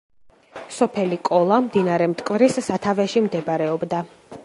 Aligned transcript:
სოფელი 0.77 1.19
კოლა 1.29 1.59
მდინარე 1.67 2.09
მტკვრის 2.15 2.59
სათავეში 2.71 3.27
მდებარეობდა. 3.29 4.07